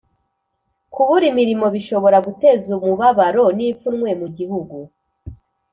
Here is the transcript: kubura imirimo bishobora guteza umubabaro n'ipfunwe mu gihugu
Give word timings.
kubura 0.93 1.25
imirimo 1.31 1.65
bishobora 1.75 2.17
guteza 2.27 2.65
umubabaro 2.79 3.43
n'ipfunwe 3.57 4.09
mu 4.19 4.27
gihugu 4.37 4.75